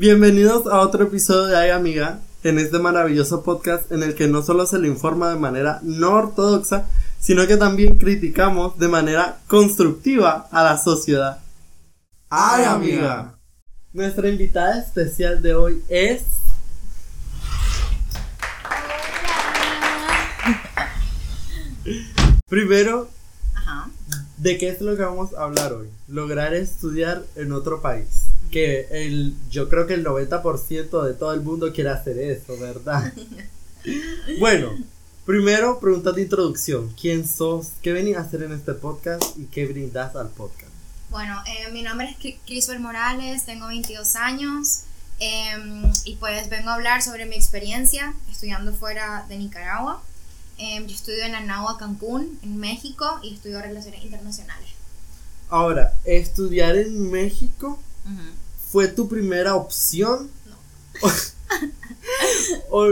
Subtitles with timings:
[0.00, 4.42] Bienvenidos a otro episodio de Ay Amiga, en este maravilloso podcast en el que no
[4.42, 6.86] solo se le informa de manera no ortodoxa,
[7.18, 11.40] sino que también criticamos de manera constructiva a la sociedad.
[12.30, 13.40] Ay Amiga.
[13.92, 16.22] Nuestra invitada especial de hoy es...
[22.48, 23.08] Primero,
[23.52, 23.90] Ajá.
[24.36, 25.88] ¿de qué es lo que vamos a hablar hoy?
[26.06, 28.27] Lograr estudiar en otro país.
[28.50, 33.12] Que el, yo creo que el 90% de todo el mundo quiere hacer eso, ¿verdad?
[34.38, 34.70] bueno,
[35.26, 36.92] primero, pregunta de introducción.
[37.00, 37.68] ¿Quién sos?
[37.82, 39.22] ¿Qué venís a hacer en este podcast?
[39.36, 40.72] ¿Y qué brindas al podcast?
[41.10, 44.80] Bueno, eh, mi nombre es Cri- Crisbel Morales, tengo 22 años
[45.20, 50.02] em, y pues vengo a hablar sobre mi experiencia estudiando fuera de Nicaragua.
[50.58, 54.68] Em, yo estudio en Anagua, Cancún, en México y estudio Relaciones Internacionales.
[55.50, 57.78] Ahora, ¿estudiar en México
[58.70, 60.30] fue tu primera opción?
[60.46, 61.08] No.
[62.70, 62.86] ¿O,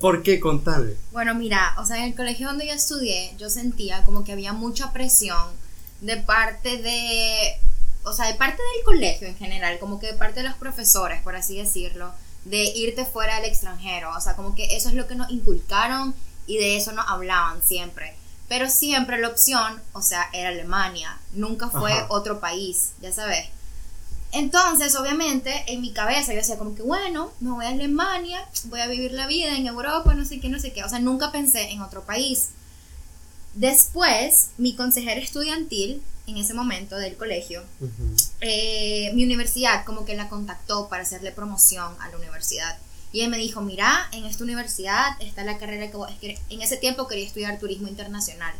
[0.00, 0.38] ¿Por qué?
[0.40, 0.94] Contame.
[1.12, 4.52] Bueno, mira, o sea, en el colegio donde yo estudié, yo sentía como que había
[4.52, 5.50] mucha presión
[6.00, 7.56] de parte de,
[8.04, 11.20] o sea, de parte del colegio en general, como que de parte de los profesores,
[11.22, 12.12] por así decirlo,
[12.44, 16.14] de irte fuera del extranjero, o sea, como que eso es lo que nos inculcaron
[16.46, 18.14] y de eso nos hablaban siempre.
[18.48, 22.06] Pero siempre la opción, o sea, era Alemania, nunca fue Ajá.
[22.10, 23.48] otro país, ya sabes.
[24.32, 28.80] Entonces, obviamente, en mi cabeza yo decía como que, bueno, me voy a Alemania, voy
[28.80, 30.84] a vivir la vida en Europa, no sé qué, no sé qué.
[30.84, 32.48] O sea, nunca pensé en otro país.
[33.54, 38.16] Después, mi consejera estudiantil, en ese momento del colegio, Ujú.
[38.40, 42.76] eh, mi universidad como que la contactó para hacerle promoción a la universidad.
[43.12, 46.10] Y él me dijo, mira, en esta universidad está la carrera que vos...
[46.10, 48.52] es que En ese tiempo quería estudiar turismo internacional.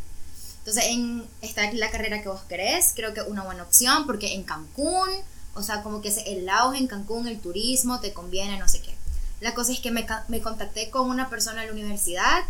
[0.59, 4.33] Entonces, en, está la carrera que vos querés, creo que es una buena opción, porque
[4.35, 5.11] en Cancún,
[5.57, 8.95] o sea, como que el auge en Cancún, el turismo, te conviene, no sé qué.
[9.41, 12.45] La cosa es que me, me contacté con una persona en la universidad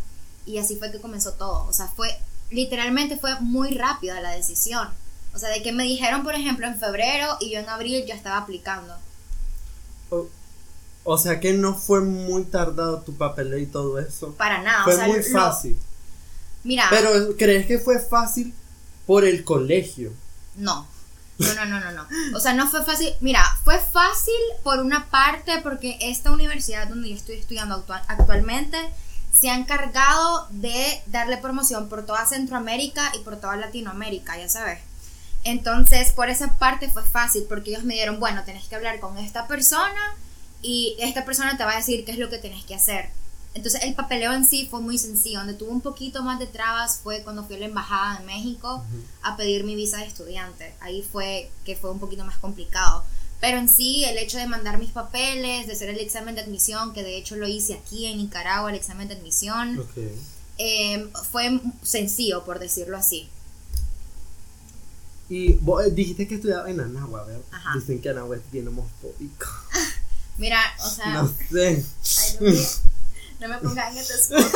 [0.44, 1.66] y así fue que comenzó todo.
[1.66, 2.08] O sea, fue,
[2.50, 4.88] literalmente fue muy rápida la decisión.
[5.34, 8.14] O sea, de que me dijeron, por ejemplo, en febrero y yo en abril ya
[8.14, 8.94] estaba aplicando.
[10.10, 10.28] O,
[11.04, 14.34] o sea que no fue muy tardado tu papeleo y todo eso.
[14.34, 14.84] Para nada.
[14.84, 15.76] Fue o sea, muy lo- fácil.
[16.64, 18.54] mira, Pero ¿crees que fue fácil
[19.06, 20.12] por el colegio?
[20.56, 20.86] no.
[21.38, 22.06] No, no, no, no, no.
[22.34, 23.12] O sea, no fue fácil.
[23.20, 28.78] Mira, fue fácil por una parte porque esta universidad donde yo estoy estudiando actua- actualmente
[29.38, 34.78] se ha encargado de darle promoción por toda Centroamérica y por toda Latinoamérica, ya sabes.
[35.44, 39.18] Entonces, por esa parte fue fácil porque ellos me dieron, bueno, tenés que hablar con
[39.18, 40.14] esta persona
[40.62, 43.10] y esta persona te va a decir qué es lo que tenés que hacer.
[43.56, 45.38] Entonces, el papeleo en sí fue muy sencillo.
[45.38, 48.84] Donde tuvo un poquito más de trabas fue cuando fui a la embajada de México
[49.22, 50.74] a pedir mi visa de estudiante.
[50.80, 53.02] Ahí fue que fue un poquito más complicado.
[53.40, 56.92] Pero en sí, el hecho de mandar mis papeles, de hacer el examen de admisión,
[56.92, 59.82] que de hecho lo hice aquí en Nicaragua, el examen de admisión,
[60.58, 63.28] eh, fue sencillo, por decirlo así.
[65.28, 67.42] Y vos eh, dijiste que estudiaba en Anagua, ¿verdad?
[67.50, 67.72] Ajá.
[67.74, 69.46] Dicen que Anagua es bien homofóbico.
[70.38, 71.84] Mira, o sea, No sé.
[72.40, 72.58] Ay,
[73.40, 74.52] no, me, pongan en este spot.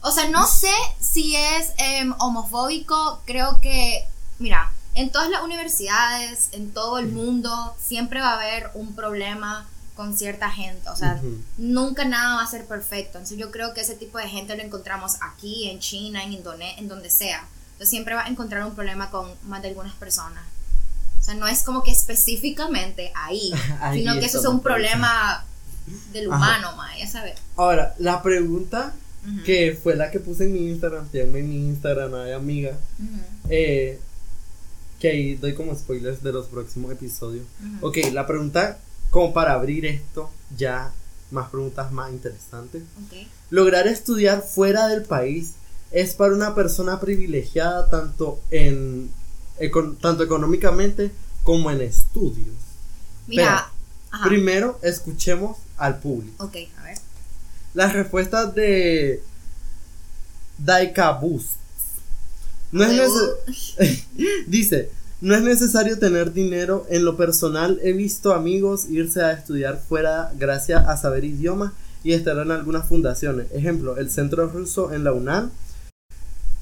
[0.00, 3.22] O sea, no sé si es em, homofóbico.
[3.24, 4.06] Creo que,
[4.38, 9.66] mira, en todas las universidades, en todo el mundo, siempre va a haber un problema
[9.96, 10.88] con cierta gente.
[10.90, 11.40] O sea, Ujú.
[11.56, 13.18] nunca nada va a ser perfecto.
[13.18, 16.78] Entonces, yo creo que ese tipo de gente lo encontramos aquí, en China, en Indonesia,
[16.78, 17.46] en donde sea.
[17.72, 20.44] Entonces, siempre va a encontrar un problema con más de algunas personas.
[21.18, 25.46] O sea, no es como que específicamente ahí, Ahí sino que eso es un problema
[26.12, 26.36] del Ajá.
[26.36, 27.34] humano, ma, ya sabes.
[27.56, 28.94] Ahora, la pregunta
[29.46, 32.76] que fue la que puse en mi Instagram, síganme en mi Instagram, ay amiga,
[33.48, 33.98] eh,
[35.00, 37.44] que ahí doy como spoilers de los próximos episodios.
[37.78, 37.88] ujú.
[37.88, 38.78] Ok, la pregunta,
[39.10, 40.92] como para abrir esto, ya
[41.30, 42.82] más preguntas más interesantes.
[43.06, 43.26] Ok.
[43.50, 45.52] Lograr estudiar fuera del país
[45.90, 49.10] es para una persona privilegiada tanto en
[49.58, 51.10] econ- tanto económicamente
[51.44, 52.54] como en estudios.
[53.26, 53.70] Mira.
[54.24, 56.44] Primero, escuchemos al público.
[56.44, 56.98] Ok, a ver.
[57.74, 59.22] Las respuestas de
[60.58, 61.56] Daika Boost.
[62.72, 64.06] No es
[64.46, 64.90] Dice,
[65.20, 66.86] no es necesario tener dinero.
[66.90, 71.72] En lo personal he visto amigos irse a estudiar fuera gracias a saber idiomas
[72.02, 73.46] y estar en algunas fundaciones.
[73.52, 75.50] Ejemplo, el Centro Ruso en la UNAM,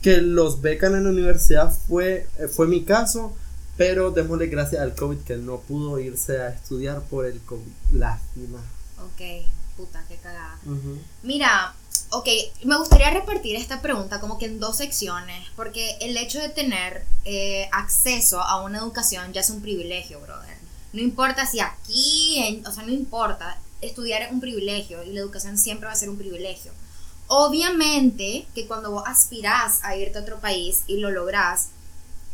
[0.00, 3.34] que los becan en la universidad fue, eh, fue mi caso,
[3.76, 7.72] pero démosle gracias al COVID que no pudo irse a estudiar por el COVID.
[7.94, 8.60] Lástima.
[9.06, 9.46] Ok,
[9.76, 10.58] puta, qué cagada.
[11.22, 11.74] Mira,
[12.10, 12.28] ok,
[12.64, 17.04] me gustaría repartir esta pregunta como que en dos secciones, porque el hecho de tener
[17.24, 20.56] eh, acceso a una educación ya es un privilegio, brother.
[20.92, 23.58] No importa si aquí, en- o sea, no importa.
[23.80, 26.70] Estudiar es un privilegio y la educación siempre va a ser un privilegio.
[27.26, 31.68] Obviamente que cuando vos aspirás a irte a otro país y lo lográs,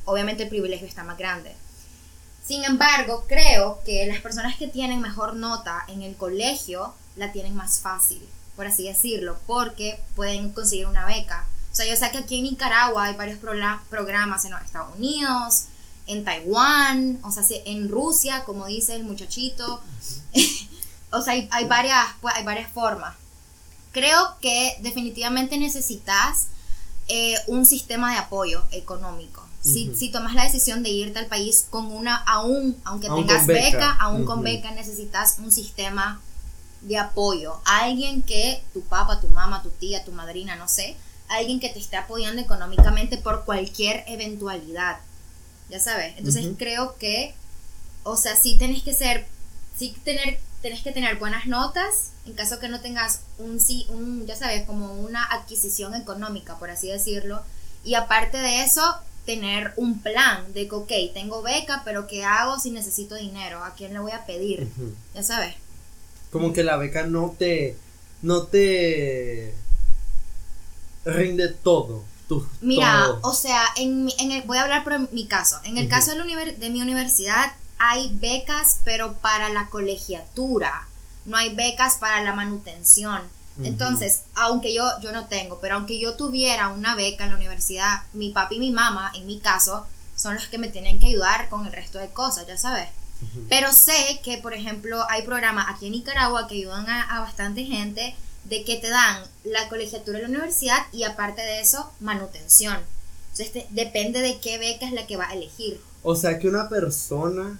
[0.05, 1.55] obviamente el privilegio está más grande.
[2.49, 7.55] Sin embargo, creo que las personas que tienen mejor nota en el colegio la tienen
[7.55, 11.47] más fácil, por así decirlo, porque pueden conseguir una beca.
[11.71, 15.65] O sea, yo sé que aquí en Nicaragua hay varios programas en los Estados Unidos,
[16.07, 19.83] en Taiwán, o sea, en Rusia, como dice el muchachito.
[21.11, 23.15] o sea, hay, hay varias, pues, hay varias formas.
[23.93, 26.47] Creo que definitivamente necesitas
[27.09, 29.48] eh, un sistema de apoyo económico.
[29.69, 33.47] Si, si tomas la decisión de irte al país con una, aún, aunque Aún tengas
[33.47, 33.63] beca.
[33.63, 36.21] beca, aún con beca, necesitas un sistema
[36.81, 37.61] de apoyo.
[37.65, 40.97] Alguien que tu papá, tu mamá, tu tía, tu madrina, no sé,
[41.29, 44.99] alguien que te esté apoyando económicamente por cualquier eventualidad.
[45.69, 46.15] Ya sabes.
[46.17, 47.35] Entonces creo que,
[48.05, 49.27] o sea, sí tenés que ser,
[49.77, 54.27] sí tener, tenés que tener buenas notas en caso que no tengas un sí, un,
[54.27, 57.43] ya sabes, como una adquisición económica, por así decirlo.
[57.85, 58.83] Y aparte de eso,
[59.29, 63.63] tener un plan de que, ok, tengo beca, pero ¿qué hago si necesito dinero?
[63.63, 64.67] ¿A quién le voy a pedir?
[65.15, 65.55] Ya sabes.
[66.33, 67.77] Como que la beca no te.
[68.23, 69.53] No te.
[71.05, 72.05] Rinde todo.
[72.27, 73.21] Tu, Mira, todo.
[73.23, 75.61] o sea, en, en el, voy a hablar por mi caso.
[75.65, 80.89] En el caso de, de mi universidad hay becas, pero para la colegiatura.
[81.27, 83.21] No hay becas para la manutención.
[83.65, 88.03] Entonces, aunque yo, yo no tengo, pero aunque yo tuviera una beca en la universidad,
[88.13, 91.49] mi papi y mi mamá, en mi caso, son los que me tienen que ayudar
[91.49, 92.89] con el resto de cosas, ya sabes.
[93.49, 97.65] Pero sé que, por ejemplo, hay programas aquí en Nicaragua que ayudan a, a bastante
[97.65, 98.15] gente
[98.45, 102.79] de que te dan la colegiatura de la universidad y aparte de eso, manutención.
[103.33, 105.81] Entonces, te- depende de qué beca es la que va a elegir.
[106.03, 107.59] O sea que una persona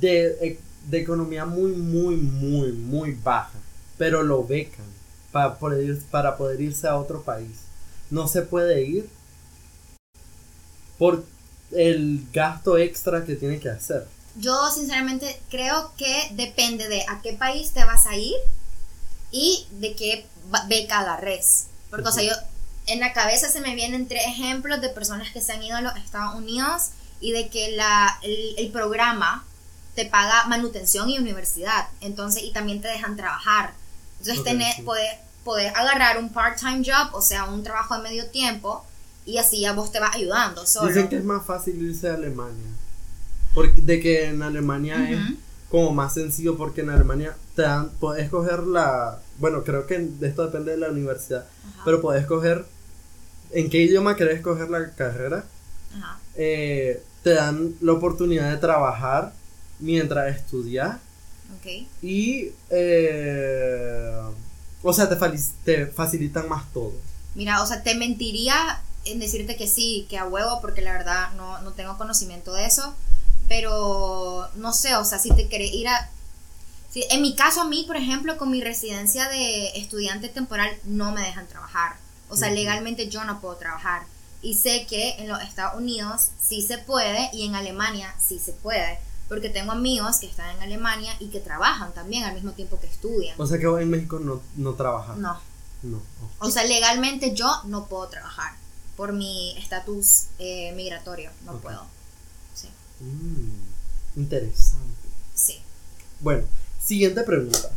[0.00, 0.58] de,
[0.88, 3.58] de economía muy, muy, muy, muy baja,
[3.98, 4.86] pero lo becan
[5.32, 7.58] para poder, para poder irse a otro país,
[8.10, 9.08] no se puede ir
[10.98, 11.24] por
[11.72, 14.06] el gasto extra que tiene que hacer.
[14.36, 18.36] Yo, sinceramente, creo que depende de a qué país te vas a ir
[19.30, 20.26] y de qué
[20.68, 21.66] beca agarres.
[21.90, 22.34] Porque, o sea, yo
[22.86, 25.80] en la cabeza se me vienen tres ejemplos de personas que se han ido a
[25.80, 26.90] los Estados Unidos
[27.20, 29.44] y de que la, el programa
[29.94, 31.88] te paga manutención y universidad.
[32.00, 33.72] Entonces, y también te dejan trabajar.
[34.18, 34.82] Entonces, Ok, tenés, sí.
[35.74, 38.84] agarrar un part-time job, o sea, un trabajo de medio tiempo,
[39.24, 40.88] y así ya vos te vas ayudando solo.
[40.88, 42.70] Dicen que es más fácil irse a Alemania.
[43.54, 45.18] Porque de que en Alemania es
[45.70, 50.28] como más sencillo porque en Alemania te dan, puedes escoger la, bueno, creo que de
[50.28, 52.64] esto depende de la universidad, Ajá, pero puedes escoger
[53.52, 55.44] en qué idioma querés escoger la carrera.
[55.96, 56.18] ajá.
[56.34, 59.32] Eh, te dan la oportunidad de trabajar
[59.80, 60.98] mientras estudias
[61.58, 61.86] Ok.
[62.02, 64.20] y, eh,
[64.82, 65.16] o sea, te,
[65.64, 66.92] te facilitan más todo.
[67.34, 71.32] Mira, o sea, te mentiría en decirte que sí, que a huevo, porque la verdad
[71.36, 72.94] no, no tengo conocimiento de eso.
[73.48, 76.10] Pero no sé, o sea, si te querés ir a.
[76.90, 81.12] si- en mi caso, a mí, por ejemplo, con mi residencia de estudiante temporal, no
[81.12, 81.96] me dejan trabajar.
[82.28, 84.02] O sea, legalmente yo no puedo trabajar.
[84.42, 88.52] Y sé que en los Estados Unidos sí se puede y en Alemania sí se
[88.52, 88.98] puede.
[89.28, 92.86] Porque tengo amigos que están en Alemania y que trabajan también al mismo tiempo que
[92.86, 93.34] estudian.
[93.40, 95.16] O sea que vos en México no, no trabajas.
[95.16, 95.38] No,
[95.82, 96.00] No.
[96.38, 98.54] o sea, legalmente yo no puedo trabajar
[98.96, 101.30] por mi estatus eh, migratorio.
[101.44, 101.84] No puedo.
[102.54, 102.68] Sí,
[103.00, 103.50] Mm,
[104.20, 105.08] interesante.
[105.34, 105.60] sí.
[106.20, 106.44] Bueno,
[106.82, 107.70] siguiente pregunta.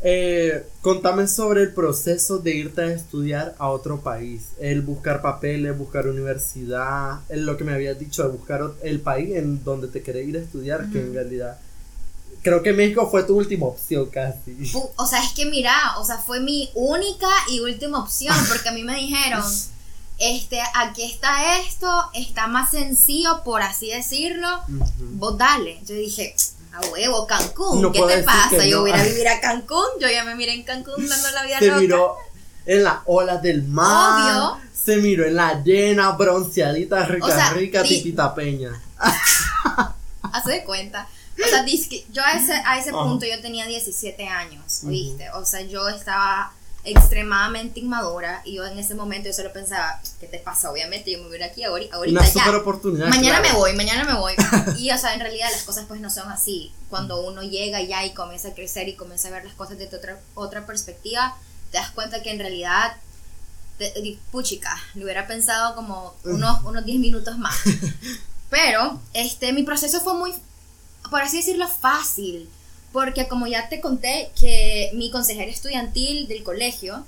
[0.00, 4.50] Eh, contame sobre el proceso de irte a estudiar a otro país.
[4.60, 9.34] El buscar papeles, buscar universidad, el, lo que me habías dicho, de buscar el país
[9.34, 11.58] en donde te querés ir a estudiar, que en realidad
[12.42, 14.72] creo que México fue tu última opción casi.
[14.96, 18.72] O sea, es que mira, o sea, fue mi única y última opción, porque a
[18.72, 19.42] mí me dijeron,
[20.18, 25.04] este, aquí está esto, está más sencillo, por así decirlo, Ujú.
[25.14, 25.80] vos dale.
[25.84, 26.34] Yo dije,
[26.72, 28.64] a huevo, Cancún, No ¿qué te pasa?
[28.64, 28.80] Yo no.
[28.82, 31.42] voy a ir a vivir a Cancún, yo ya me miré en Cancún dando la
[31.44, 31.80] vida Se loca.
[31.80, 32.16] miró
[32.66, 34.22] en las olas del mar.
[34.22, 34.68] Obvio.
[34.74, 38.70] Se miró en la llena, bronceadita, rica, O sea, rica, titita peña.
[40.32, 41.08] Hace de cuenta.
[41.44, 41.64] O sea,
[42.10, 44.82] yo a ese, a ese punto yo tenía 17 años.
[44.84, 45.30] ¿oíste?
[45.30, 46.52] O sea, yo estaba
[46.90, 50.70] extremadamente inmadura y yo en ese momento yo solo pensaba, ¿qué te pasa?
[50.70, 52.32] Obviamente yo me voy a ir aquí ahorita, ahorita Una ya.
[52.44, 53.08] super oportunidad.
[53.08, 53.54] Mañana claro.
[53.54, 54.34] me voy, mañana me voy.
[54.78, 56.72] Y o sea, en realidad las cosas pues no son así.
[56.90, 59.96] Cuando uno llega ya y comienza a crecer y comienza a ver las cosas desde
[59.96, 61.36] otra, otra perspectiva,
[61.70, 62.96] te das cuenta que en realidad,
[63.78, 67.56] di- puchica, lo hubiera pensado como unos, unos 10 minutos más.
[68.50, 70.32] Pero, este, mi proceso fue muy,
[71.10, 72.48] por así decirlo, fácil.
[72.92, 77.04] Porque como ya te conté, que mi consejera estudiantil del colegio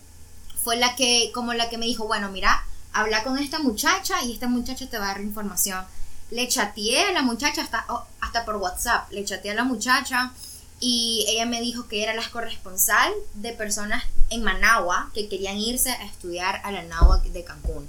[0.62, 4.32] fue la que, como la que me dijo, bueno, mira, habla con esta muchacha y
[4.32, 5.84] esta muchacha te va a dar información.
[6.30, 10.32] Le chateé a la muchacha hasta, oh, hasta por WhatsApp, le chateé a la muchacha
[10.80, 15.90] y ella me dijo que era la corresponsal de personas en Managua que querían irse
[15.90, 17.88] a estudiar a la Náhuatl de Cancún.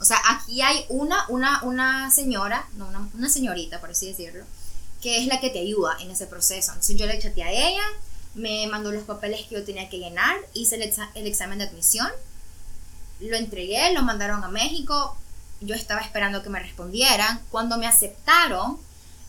[0.00, 4.44] O sea, aquí hay una, una, una señora, no, una, una, señorita, por así decirlo,
[5.02, 6.72] que es la que te ayuda en ese proceso.
[6.72, 7.84] Entonces yo le chateé a ella,
[8.34, 12.08] me mandó los papeles que yo tenía que llenar, hice el, el examen de admisión,
[13.20, 15.16] lo entregué, lo mandaron a México,
[15.60, 17.40] yo estaba esperando que me respondieran.
[17.50, 18.78] Cuando me aceptaron,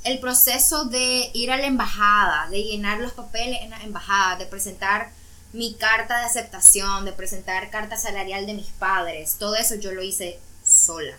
[0.03, 4.45] el proceso de ir a la embajada, de llenar los papeles en la embajada, de
[4.45, 5.11] presentar
[5.51, 10.03] mi carta de aceptación, de presentar carta salarial de mis padres, todo eso yo lo
[10.03, 11.17] hice sola.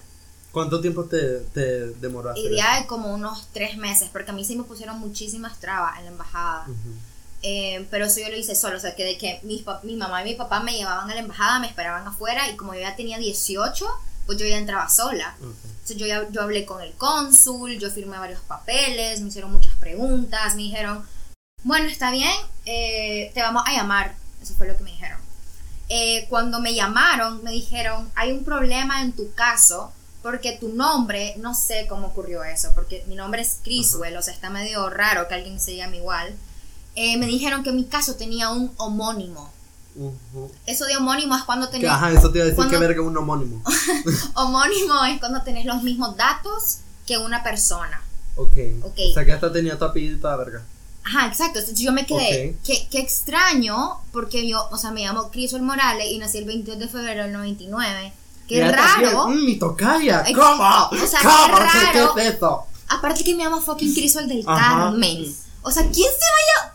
[0.53, 4.57] ¿Cuánto tiempo te, te demoró hacer de como unos tres meses, porque a mí sí
[4.57, 6.67] me pusieron muchísimas trabas en la embajada.
[7.43, 10.23] Eh, pero eso yo lo hice solo, o sea, que de que mi, mi mamá
[10.23, 12.97] y mi papá me llevaban a la embajada, me esperaban afuera y como yo ya
[12.97, 13.87] tenía 18,
[14.27, 15.37] pues yo ya entraba sola.
[15.41, 19.75] Entonces yo, ya, yo hablé con el cónsul, yo firmé varios papeles, me hicieron muchas
[19.75, 21.07] preguntas, me dijeron,
[21.63, 22.33] bueno, está bien,
[22.67, 24.17] eh, te vamos a llamar.
[24.43, 25.21] Eso fue lo que me dijeron.
[25.89, 29.93] Eh, cuando me llamaron, me dijeron, hay un problema en tu caso
[30.23, 34.35] porque tu nombre, no sé cómo ocurrió eso, porque mi nombre es Criswell, o sea,
[34.35, 36.35] está medio raro que alguien se llame igual.
[36.97, 39.51] Eh, me dijeron que mi caso tenía un homónimo.
[40.67, 41.91] Eso de homónimo es cuando tenés.
[41.91, 43.63] Ajá, eso te iba a decir que verga un homónimo.
[44.35, 48.03] homónimo es cuando tenés los mismos datos que una persona.
[48.37, 48.57] Ok.
[48.83, 49.11] okay.
[49.11, 50.63] O sea que hasta tenía tu apellido y toda verga.
[51.03, 51.59] Ajá, exacto.
[51.59, 52.57] Entonces yo me quedé.
[52.65, 56.79] Qué, qué, extraño, porque yo, o sea, me llamo Crisol Morales y nací el 22
[56.79, 58.13] de febrero del 99.
[58.51, 59.27] Qué raro.
[59.27, 60.25] Un mi tocaya.
[60.35, 60.89] ¿Cómo?
[60.91, 61.57] O sea, ¿Cómo?
[61.57, 62.15] qué raro.
[62.15, 62.67] ¿Qué, es eso?
[62.89, 65.35] Aparte que me llamo fucking Crisol del Carmen.
[65.63, 66.75] O sea, ¿quién se vaya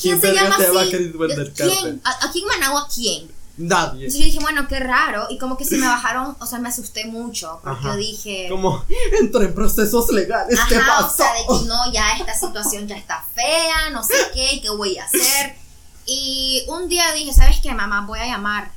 [0.00, 1.12] ¿Quién, se llama así?
[1.54, 2.02] ¿Quién?
[2.22, 3.30] ¿Aquí en Managua quién?
[3.56, 4.04] Nadie.
[4.04, 5.28] Entonces yo dije, bueno, qué raro.
[5.30, 7.60] Y como que se me bajaron, o sea, me asusté mucho.
[7.64, 8.48] Porque yo dije.
[8.50, 8.84] Como
[9.20, 10.58] entré en procesos legales.
[10.68, 11.06] ¿Qué pasó?
[11.06, 14.68] O sea, de que no, ya esta situación ya está fea, no sé qué, qué
[14.70, 15.56] voy a hacer.
[16.04, 18.04] Y un día dije, ¿sabes qué, mamá?
[18.06, 18.70] Voy a llamar.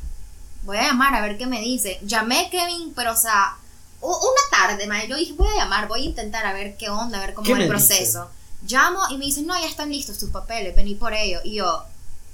[0.63, 1.99] Voy a llamar a ver qué me dice.
[2.03, 3.57] Llamé a Kevin, pero o sea,
[4.01, 7.25] una tarde, yo dije, voy a llamar, voy a intentar a ver qué onda, a
[7.25, 8.29] ver cómo es el proceso.
[8.67, 11.39] Llamo y me dicen, no, ya están listos tus papeles, vení por ello.
[11.43, 11.83] Y yo,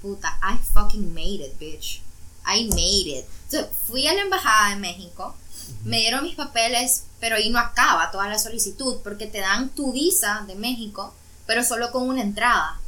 [0.01, 2.01] puta, I fucking made it, bitch.
[2.47, 3.25] I made it.
[3.45, 5.35] Entonces, fui a la embajada de México,
[5.83, 9.93] me dieron mis papeles, pero ahí no acaba toda la solicitud, porque te dan tu
[9.93, 11.13] visa de México,
[11.45, 12.79] pero solo con una entrada.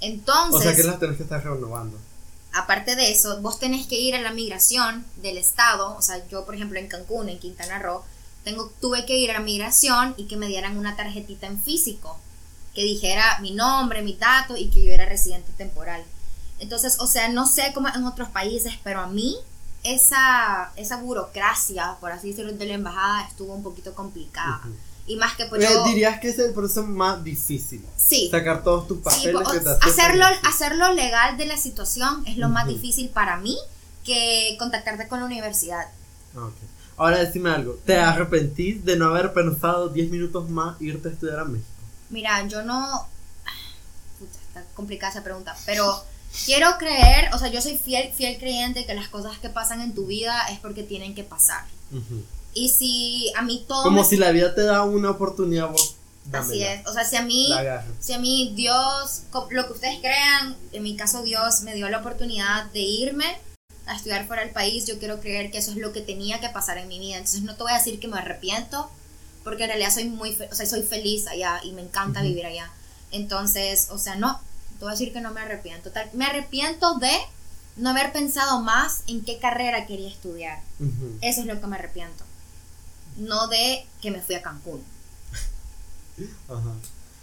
[0.00, 0.60] Entonces.
[0.60, 1.98] O sea que las tenés que estar renovando.
[2.56, 5.96] Aparte de eso, vos tenés que ir a la migración del estado.
[5.96, 8.02] O sea, yo, por ejemplo, en Cancún, en Quintana Roo,
[8.44, 12.18] tengo, tuve que ir a la migración y que me dieran una tarjetita en físico
[12.74, 16.04] que dijera mi nombre, mi dato y que yo era residente temporal.
[16.58, 19.36] Entonces, o sea, no sé cómo en otros países, pero a mí
[19.82, 24.60] esa, esa burocracia, por así decirlo, de la embajada estuvo un poquito complicada.
[25.06, 25.84] Y más que pues yo...
[25.84, 27.84] Dirías que es el proceso más difícil.
[27.96, 28.28] Sí.
[28.30, 29.48] Sacar todos tus papeles.
[29.52, 33.56] que te hacerlo, hacerlo legal de la situación es lo más difícil para mí
[34.04, 35.86] que contactarte con la universidad.
[36.32, 36.68] Okay.
[36.96, 37.78] Ahora decime algo.
[37.84, 41.68] ¿Te arrepentís de no haber pensado 10 minutos más irte a estudiar a México?
[42.08, 43.06] Mira, yo no.
[44.18, 45.54] Puta, está complicada esa pregunta.
[45.66, 46.04] Pero
[46.46, 49.94] quiero creer, o sea, yo soy fiel, fiel creyente que las cosas que pasan en
[49.94, 51.64] tu vida es porque tienen que pasar.
[52.56, 53.82] Y si a mí todo.
[53.82, 55.96] Como si la vida te da una oportunidad, vos.
[56.32, 56.86] Así es.
[56.86, 57.52] O sea, si a mí.
[58.00, 61.98] Si a mí Dios, lo que ustedes crean, en mi caso Dios me dio la
[61.98, 63.26] oportunidad de irme
[63.84, 66.48] a estudiar fuera del país, yo quiero creer que eso es lo que tenía que
[66.48, 67.18] pasar en mi vida.
[67.18, 68.90] Entonces no te voy a decir que me arrepiento,
[69.44, 72.72] porque en realidad soy muy, o sea, soy feliz allá y me encanta vivir allá.
[73.12, 74.40] Entonces, o sea, no,
[74.78, 75.90] te voy a decir que no me arrepiento.
[76.14, 77.12] Me arrepiento de
[77.76, 80.62] no haber pensado más en qué carrera quería estudiar.
[81.20, 82.24] Eso es lo que me arrepiento.
[83.16, 84.82] No de que me fui a Cancún.
[86.48, 86.72] Ajá.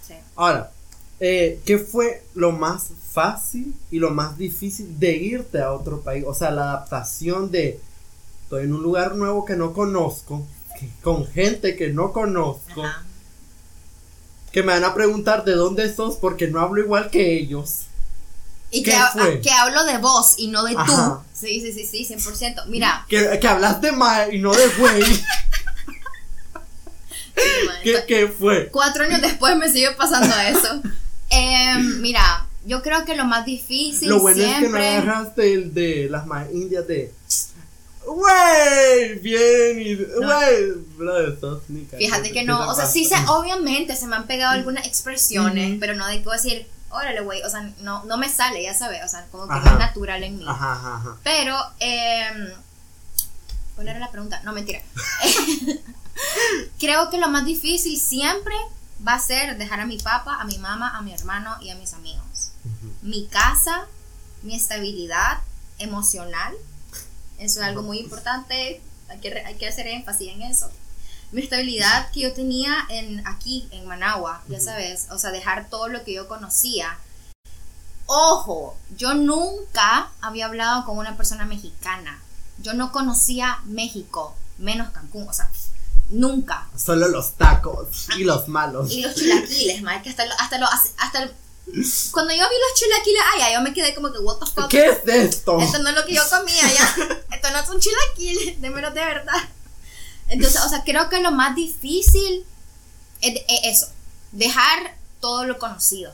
[0.08, 0.16] Sí.
[0.36, 0.72] Ahora,
[1.20, 6.26] eh, ¿qué fue lo más fácil y lo más difícil de irte a otro país?
[6.28, 7.80] O sea, la adaptación de
[8.44, 10.46] estoy en un lugar nuevo que no conozco,
[11.02, 12.84] con gente que no conozco,
[14.52, 17.84] que me van a preguntar de dónde sos porque no hablo igual que ellos.
[18.70, 18.92] Y que,
[19.44, 21.20] que, hablo de vos y no de tú.
[21.32, 22.66] Sí, sí, sí, sí, 100%.
[22.66, 23.06] Mira.
[23.08, 25.04] Que, que hablas de mal y no de güey.
[27.84, 28.70] ¿Qué, fue?
[28.70, 30.82] Cuatro años después me sigue pasando eso.
[31.30, 34.10] Em, mira, yo creo que lo más difícil.
[34.10, 37.14] Lo bueno es que no agarraste el de las más indias de
[38.06, 39.96] Güey, bien, y,
[41.40, 41.98] sos nica.
[41.98, 45.72] Fíjate ¿Qué que no, o sea, sí se, obviamente se me han pegado algunas expresiones,
[45.72, 45.80] Ujú.
[45.80, 48.62] pero no de que voy a decir, órale, güey, o sea, no, no me sale,
[48.62, 49.72] ya sabes, o sea, como que no Ajá.
[49.72, 50.46] es natural en mí.
[50.48, 51.18] Ajá, ajá.
[51.24, 52.54] Pero, eh,
[53.76, 54.42] ¿cuál era la pregunta?
[54.44, 54.82] No, mentira.
[56.80, 58.56] Creo que lo más difícil siempre
[59.06, 61.76] va a ser dejar a mi papá, a mi mamá, a mi hermano y a
[61.76, 62.52] mis amigos.
[63.02, 63.88] Mi casa,
[64.42, 65.42] mi estabilidad
[65.80, 66.54] emocional,
[67.38, 70.72] eso es algo muy importante, hay que, hay que hacer énfasis en eso.
[71.32, 75.88] Mi estabilidad que yo tenía en, aquí, en Managua, ya sabes, o sea, dejar todo
[75.88, 76.98] lo que yo conocía.
[78.06, 82.22] Ojo, yo nunca había hablado con una persona mexicana.
[82.60, 85.50] Yo no conocía México, menos Cancún, o sea,
[86.10, 86.68] nunca.
[86.78, 88.92] Solo los tacos y los malos.
[88.92, 91.34] Y los chilaquiles, madre, que hasta lo, hasta lo, hasta el-
[92.12, 94.68] cuando yo vi los chilaquiles, ay, ay, yo me quedé como que, what the fuck.
[94.70, 95.60] ¿Qué es esto?
[95.60, 96.96] Esto no es lo que yo comía ya.
[97.34, 99.34] Esto no son chilaquiles, démelo de verdad.
[100.28, 102.46] Entonces, o sea, creo que lo más difícil
[103.22, 103.88] es, es eso,
[104.32, 106.12] dejar todo lo conocido,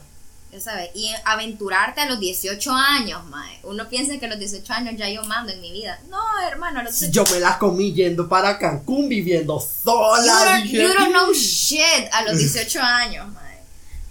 [0.52, 3.60] ya sabes, y aventurarte a los 18 años, mae.
[3.62, 5.98] Uno piensa que a los 18 años ya yo mando en mi vida.
[6.08, 10.58] No, hermano, a los 18 Yo me la comí yendo para Cancún viviendo You sola.
[10.58, 13.60] don't, you don't know shit a los 18 años, mae.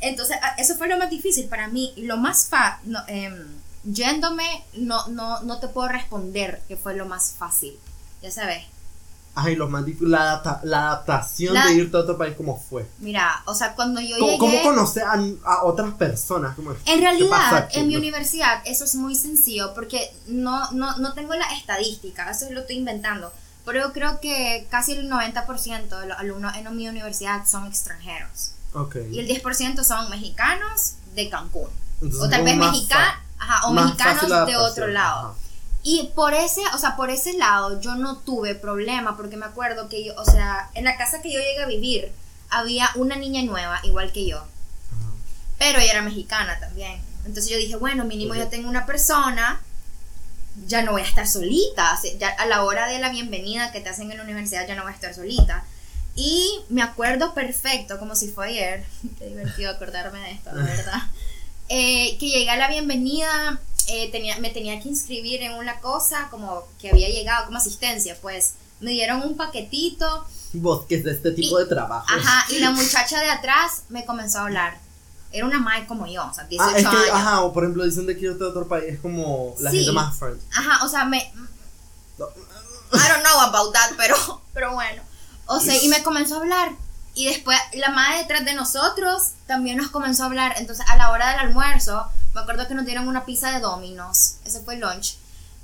[0.02, 1.94] Entonces, eso fue lo más difícil para mí.
[1.98, 3.36] Y lo más fa no, em,
[3.84, 7.78] yéndome, no, no, no te puedo responder que fue lo más fácil.
[8.22, 8.64] Ya sabes.
[9.44, 12.60] Ay, lo más difícil, la, adapta- la adaptación La- de irte a otro país, ¿cómo
[12.60, 12.88] fue?
[13.00, 14.38] Mira, o sea, cuando yo ¿Cómo, llegué.
[14.40, 15.14] cómo conocer a,
[15.46, 16.56] a otras personas?
[16.56, 16.72] ¿Cómo?
[16.72, 18.00] En ¿Qué pasa realidad, aquí, en mi no?
[18.00, 22.78] universidad, eso es muy sencillo porque no, no, no tengo la estadística, eso lo estoy
[22.78, 23.32] inventando.
[23.66, 28.52] Pero yo creo que casi el 90% de los alumnos en mi universidad son extranjeros.
[28.74, 28.96] Ok.
[29.12, 31.70] Y el 10% son mexicanos de Cancún.
[32.02, 33.14] Entonces, o tal vez mexicanos,
[33.66, 35.30] o mexicanos de otro lado.
[35.30, 35.36] ajá.
[35.92, 39.90] Y por ese, o sea, por ese lado yo no tuve problema porque me acuerdo
[39.90, 42.12] que yo, o sea, en la casa que yo llegué a vivir
[42.52, 44.46] había una niña nueva igual que yo,
[45.58, 47.02] pero ella era mexicana también.
[47.26, 49.64] Entonces yo dije, bueno, mínimo yo tengo una persona,
[50.68, 53.72] ya no voy a estar solita, o sea, ya a la hora de la bienvenida
[53.72, 55.66] que te hacen en la universidad ya no voy a estar solita.
[56.16, 58.86] Y me acuerdo perfecto, como si fue ayer,
[59.18, 61.02] qué divertido acordarme de esto, la verdad.
[61.72, 63.60] Eh, que llegué a la bienvenida,
[63.90, 68.18] eh, tenía, me tenía que inscribir en una cosa como que había llegado como asistencia,
[68.22, 72.06] pues me dieron un paquetito, Vos, que es de este tipo Y- de trabajo.
[72.10, 74.78] ajá, y la muchacha de atrás me comenzó a hablar.
[75.32, 77.10] Era una madre como yo, o sea, 18 Ah, es que, años.
[77.14, 79.78] ajá, o por ejemplo, dicen de que otro país es como la Sí.
[79.80, 80.42] gente más friend.
[80.56, 81.32] Ajá, o sea, me.
[82.18, 82.26] No.
[82.94, 84.16] I don't know about that, pero,
[84.54, 85.04] pero bueno.
[85.46, 86.72] O sea, y me comenzó a hablar.
[87.14, 90.56] Y después la madre detrás de nosotros también nos comenzó a hablar.
[90.58, 94.36] Entonces, a la hora del almuerzo, me acuerdo que nos dieron una pizza de Domino's.
[94.46, 95.16] Ese fue el lunch.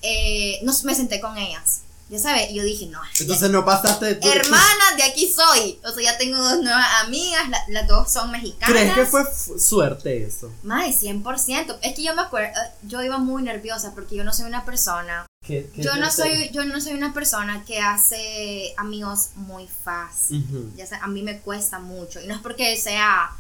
[0.02, 1.82] Eh, nos, me senté con ellas.
[2.08, 3.00] Ya sabes, y yo dije, no.
[3.20, 5.80] Entonces no pasaste de tu- Hermana, de aquí soy.
[5.84, 7.50] O sea, ya tengo dos nuevas amigas.
[7.50, 8.70] la- las dos son mexicanas.
[8.70, 9.24] ¿Crees que fue
[9.60, 10.52] suerte eso?
[10.62, 11.80] Más de 100%.
[11.82, 14.66] Es que yo me acuerdo, eh, yo iba muy nerviosa porque yo no soy una
[14.66, 19.68] persona ¿Qué- qué yo no soy yo no soy una persona que hace amigos muy
[19.68, 20.72] fácil Ujú.
[20.76, 23.32] ya sé, a mí me cuesta mucho y no es porque sea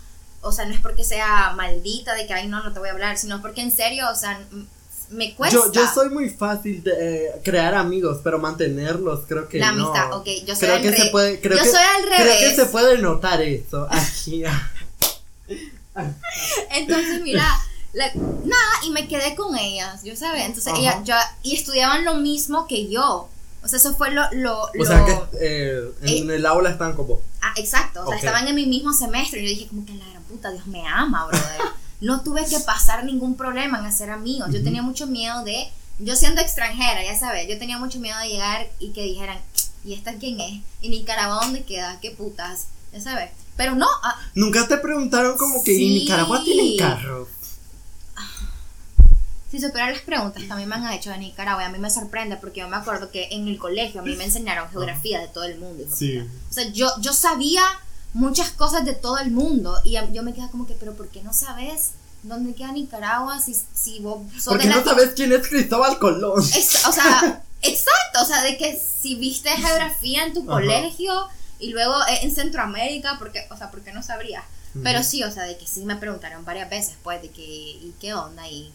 [0.45, 2.91] o sea no es porque sea maldita de que ay no no te voy a
[2.93, 4.39] hablar sino porque en serio o sea
[5.09, 6.91] me cuesta Yo, yo soy muy fácil de
[7.27, 9.87] eh, crear amigos, pero mantenerlos creo que la no.
[9.87, 12.05] amistad ok yo soy Creo al que se re- puede, creo yo que, soy al
[12.05, 14.43] creo revés que se puede notar eso aquí.
[16.71, 17.47] entonces mira
[17.93, 20.79] la- nada y me quedé con ellas yo sabes entonces Ajá.
[20.81, 23.29] ella yo y estudiaban lo mismo que yo
[23.63, 27.19] o sea eso fue lo lo, o sea que eh, en el aula están como.
[27.41, 30.05] Ah, exacto, o sea, estaban en mi mismo semestre y yo dije como que la
[30.29, 31.61] puta, Dios me ama, brother.
[32.01, 34.49] No tuve que pasar ningún problema en hacer amigos.
[34.51, 38.27] Yo tenía mucho miedo de, yo siendo extranjera, ya sabes, yo tenía mucho miedo de
[38.29, 39.37] llegar y que dijeran,
[39.83, 40.61] ¿y esta quién es?
[40.81, 41.99] ¿Y Nicaragua dónde queda?
[42.01, 42.67] ¿Qué putas?
[42.93, 43.31] Ya sabes.
[43.55, 45.87] Pero no, ah, Nunca te preguntaron como que Sí.
[45.87, 47.29] en Nicaragua tienen carros.
[49.49, 51.79] si superar las preguntas que a mí me han hecho de Nicaragua, y a mí
[51.79, 55.21] me sorprende porque yo me acuerdo que en el colegio a mí me enseñaron geografía
[55.21, 55.83] de todo el mundo.
[55.83, 56.17] hijo Sí.
[56.19, 57.61] O sea, yo, yo sabía
[58.15, 61.21] muchas cosas de todo el mundo y yo me quedaba como que, pero ¿por qué
[61.21, 61.91] no sabes
[62.23, 65.99] dónde queda Nicaragua si, si vos sos ¿Por de qué no sabes quién es Cristóbal
[65.99, 66.41] Colón?
[66.41, 70.61] Es- o sea, exacto, o sea, de que si viste geografía en tu Ajá.
[70.61, 71.27] colegio
[71.59, 74.43] y luego eh, en Centroamérica, porque, o sea, ¿por qué no sabrías?
[74.81, 75.09] Pero Ujú.
[75.09, 78.13] sí, o sea, de que sí me preguntaron varias veces, pues, de que, ¿y qué
[78.13, 78.47] onda?
[78.47, 78.73] Y,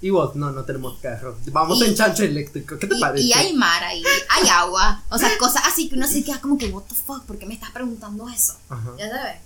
[0.00, 1.36] Y vos, no, no tenemos carros.
[1.46, 2.78] Vamos Y- en chancho eléctrico.
[2.78, 3.24] ¿Qué te y, parece?
[3.26, 6.56] y hay mar ahí, hay agua, o sea, cosas así que uno se queda como
[6.56, 8.56] que, what the fuck, ¿por qué me estás preguntando eso?
[8.68, 8.90] Ajá.
[8.98, 9.38] Ya sabes.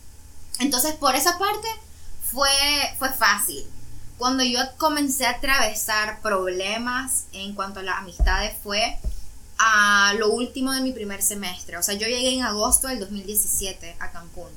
[0.59, 1.67] Entonces, por esa parte
[2.31, 2.49] fue,
[2.99, 3.65] fue fácil.
[4.19, 8.99] Cuando yo comencé a atravesar problemas en cuanto a las amistades fue
[9.59, 11.79] a lo último de mi primer semestre.
[11.79, 14.51] O sea, yo llegué en agosto del 2017 a Cancún.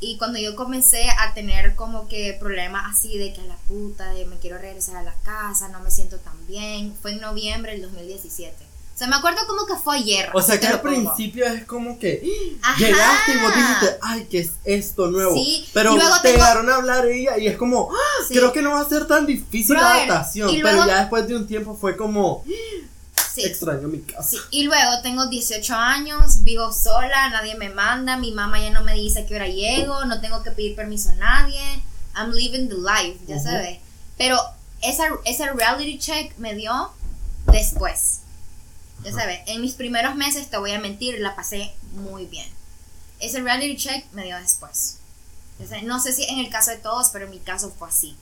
[0.00, 4.10] Y cuando yo comencé a tener como que problemas así de que a la puta,
[4.12, 7.72] de me quiero regresar a la casa, no me siento tan bien, fue en noviembre
[7.72, 8.54] del 2017.
[8.94, 10.30] O sea, me acuerdo como que fue ayer.
[10.34, 12.22] O sea que al principio es como que
[12.62, 12.78] Ajá.
[12.78, 15.34] llegaste y vos dijiste, ay, ¿qué es esto nuevo?
[15.34, 18.34] Sí, Pero luego te tengo- llegaron a hablar ella y es como, "Ah, Sí.
[18.34, 20.50] creo que no va a ser tan difícil la adaptación.
[20.62, 22.44] Pero ya después de un tiempo fue como,
[23.34, 23.44] Sí.
[23.44, 24.28] extraño mi casa.
[24.30, 28.82] Sí, y luego tengo 18 años, vivo sola, nadie me manda, mi mamá ya no
[28.82, 31.82] me dice a qué hora llego, no tengo que pedir permiso a nadie.
[32.14, 33.44] I'm living the life, ya Ujú.
[33.44, 33.78] sabes.
[34.18, 34.38] Pero
[34.82, 36.90] esa, ese reality check me dio
[37.46, 38.18] después.
[39.02, 39.20] Ya Ajá.
[39.20, 42.48] sabes, en mis primeros meses, te voy a mentir, la pasé muy bien.
[43.18, 44.98] Ese reality check me dio después.
[45.58, 47.88] Ya sabes, no sé si en el caso de todos, pero en mi caso fue
[47.88, 48.16] así.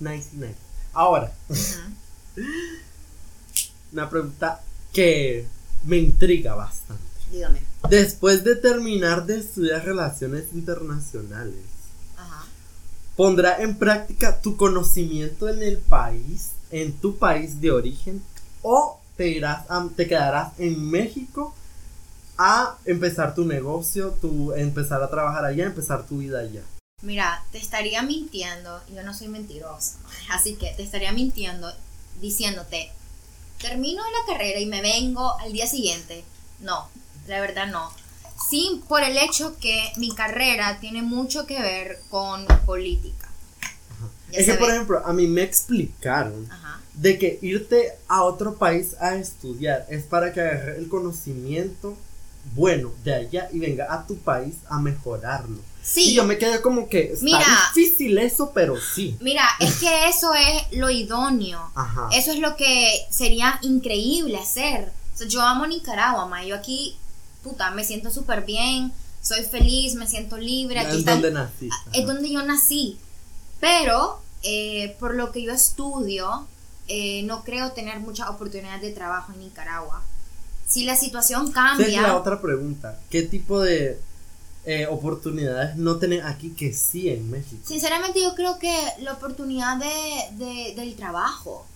[0.00, 0.56] Nice, nice.
[0.92, 1.32] Ahora.
[3.92, 4.60] una pregunta
[4.92, 5.46] que
[5.84, 7.02] me intriga bastante.
[7.30, 7.60] Dígame.
[7.88, 11.64] Después de terminar de estudiar relaciones internacionales,
[12.16, 12.44] Ajá.
[13.16, 18.22] ¿pondrá en práctica tu conocimiento en el país, en tu país de origen,
[18.62, 21.54] o te, irás a- te quedarás en México
[22.38, 26.62] a empezar tu negocio, tu, empezar a trabajar allá, empezar tu vida allá?
[27.02, 29.96] Mira, te estaría mintiendo, yo no soy mentirosa,
[30.30, 31.72] así que te estaría mintiendo
[32.20, 32.92] diciéndote,
[33.62, 36.24] termino la carrera y me vengo al día siguiente.
[36.60, 36.88] No,
[37.26, 37.90] la verdad no.
[38.50, 43.28] Sí, por el hecho que mi carrera tiene mucho que ver con política.
[44.30, 46.80] Ya es que, por ejemplo, a mí me explicaron Ajá.
[46.94, 51.96] de que irte a otro país a estudiar es para que agarre el conocimiento
[52.54, 55.60] bueno de allá y venga a tu país a mejorarlo.
[55.82, 57.46] Y Sí, yo me quedé como que está Mira.
[57.74, 59.16] difícil eso, pero sí.
[59.20, 61.70] mira, es que eso es lo idóneo.
[61.74, 62.08] Ajá.
[62.12, 64.92] Eso es lo que sería increíble hacer.
[65.14, 66.44] O sea, yo amo Nicaragua, ma.
[66.44, 66.96] Yo aquí,
[67.42, 70.78] puta, me siento súper bien, soy feliz, me siento libre.
[70.78, 71.66] Aquí es está donde naciste.
[71.92, 72.12] es ajá.
[72.12, 72.98] donde yo nací.
[73.60, 76.46] Pero, eh, por lo que yo estudio,
[76.88, 80.02] eh, no creo tener muchas oportunidades de trabajo en Nicaragua.
[80.66, 82.98] Si la situación Esa es la cambia, otra pregunta.
[83.10, 84.00] ¿Qué tipo de
[84.64, 87.62] eh, oportunidades no tenés aquí que sí en México?
[87.66, 91.66] sinceramente yo creo que la oportunidad de, de- del trabajo.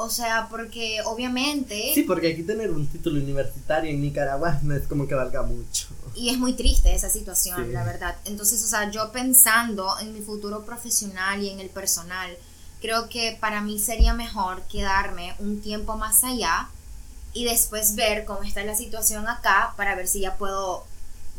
[0.00, 1.90] O sea, porque obviamente...
[1.92, 5.88] Sí, porque aquí tener un título universitario en Nicaragua no es como que valga mucho.
[6.14, 7.72] Y es muy triste esa situación, Sí.
[7.72, 8.14] la verdad.
[8.24, 12.30] Entonces, o sea, yo pensando en mi futuro profesional y en el personal,
[12.80, 16.68] creo que para mí sería mejor quedarme un tiempo más allá
[17.34, 20.84] y después ver cómo está la situación acá para ver si ya puedo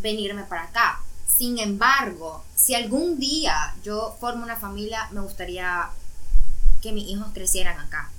[0.01, 0.99] venirme para acá.
[1.27, 5.89] Sin embargo, si algún día yo formo una familia, me gustaría
[6.81, 8.09] que mis hijos crecieran acá.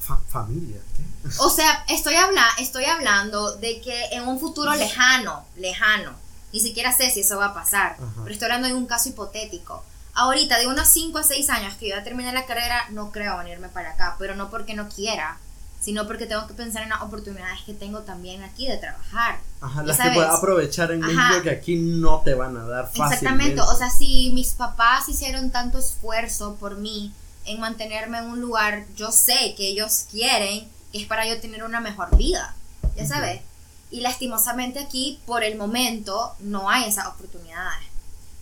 [0.00, 1.28] Fa- familia, ¿qué?
[1.38, 6.12] O sea, estoy, habla estoy hablando de que en un futuro lejano, lejano,
[6.52, 8.12] ni siquiera sé si eso va a pasar, Ajá.
[8.22, 9.82] pero estoy hablando de un caso hipotético.
[10.16, 13.36] Ahorita, de unos 5 a 6 años que yo ya terminé la carrera, no creo
[13.38, 15.38] venirme para acá, pero no porque no quiera,
[15.84, 19.38] sino porque tengo que pensar en las oportunidades que tengo también aquí de trabajar.
[19.60, 21.12] Ajá, las que sabes- puedes aprovechar en Ajá.
[21.12, 23.14] México que aquí no te van a dar fácilmente.
[23.16, 27.12] Exactamente, o sea, si mis papás hicieron tanto esfuerzo por mí
[27.44, 31.62] en mantenerme en un lugar, yo sé que ellos quieren que es para yo tener
[31.64, 32.54] una mejor vida,
[32.96, 33.42] ya sabes.
[33.90, 37.84] Y lastimosamente aquí, por el momento, no hay esas oportunidades.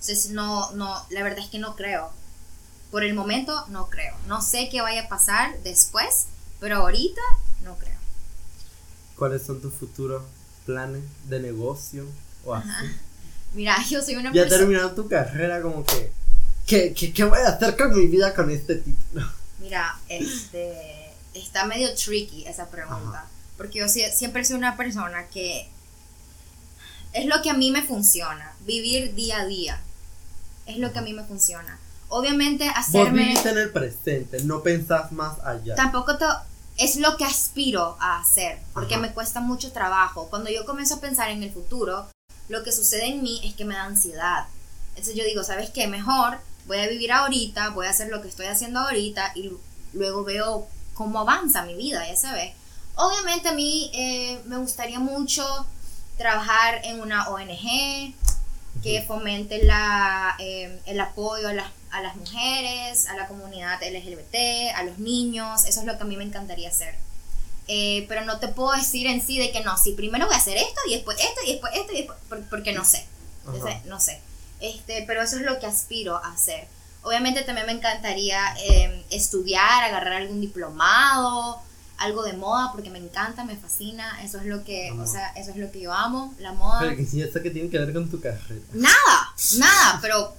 [0.01, 2.11] Entonces, no, no, la verdad es que no creo.
[2.91, 4.15] Por el momento, no creo.
[4.27, 6.27] No sé qué vaya a pasar después,
[6.63, 7.21] pero ahorita,
[7.65, 7.99] no creo.
[9.17, 10.23] ¿Cuáles son tus futuros
[10.65, 12.07] planes de negocio
[12.45, 12.69] o así?
[13.55, 14.59] Mira, yo soy una Ya persona...
[14.61, 16.13] terminando tu carrera, como que,
[16.67, 19.29] ¿qué, qué, qué voy a hacer con mi vida con este título?
[19.59, 25.69] Mira, este, está medio tricky esa pregunta, porque yo sie- siempre soy una persona que
[27.13, 29.81] es lo que a mí me funciona, vivir día a día,
[30.67, 31.79] es lo que a mí me funciona.
[32.09, 35.75] Obviamente Vos hacerme, vivís en el presente, no pensás más allá.
[35.75, 36.25] tampoco te-
[36.83, 39.03] es lo que aspiro a hacer, porque Ajá.
[39.03, 40.29] me cuesta mucho trabajo.
[40.29, 42.09] Cuando yo comienzo a pensar en el futuro,
[42.49, 44.47] lo que sucede en mí es que me da ansiedad.
[44.91, 45.87] Entonces yo digo, ¿sabes qué?
[45.87, 49.53] Mejor voy a vivir ahorita, voy a hacer lo que estoy haciendo ahorita y
[49.93, 52.53] luego veo cómo avanza mi vida, ya sabes.
[52.97, 55.45] Obviamente a mí eh, me gustaría mucho
[56.19, 58.15] trabajar en una ONG
[58.83, 64.75] que fomente la, eh, el apoyo a las, a las mujeres, a la comunidad LGBT,
[64.75, 66.95] a los niños, eso es lo que a mí me encantaría hacer.
[67.69, 70.39] Eh, pero no te puedo decir en sí de que no, si primero voy a
[70.39, 73.07] hacer esto y después esto y después esto y después, por- porque no sé,
[73.47, 73.81] Ajá.
[73.87, 74.21] no sé.
[74.61, 76.67] Este, pero eso es lo que aspiro a hacer.
[77.03, 81.61] Obviamente también me encantaría eh, estudiar, agarrar algún diplomado,
[81.99, 85.03] algo de moda porque me encanta, me fascina, eso es lo que, Amo.
[85.05, 86.81] o sea, eso es lo que yo amo, la moda.
[86.81, 88.61] Pero que sí, ¿esto que tiene que ver con tu carrera?
[88.73, 90.35] Nada, nada, pero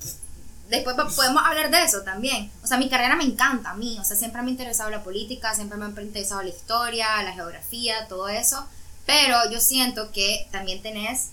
[0.78, 2.52] después po- podemos hablar de eso también.
[2.64, 5.04] O sea, mi carrera me encanta a mí, o sea, siempre me ha interesado la
[5.04, 8.66] política, siempre me ha interesado la historia, la geografía, todo eso,
[9.06, 11.30] pero yo siento que también tenés